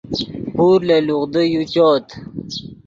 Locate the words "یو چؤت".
1.53-2.07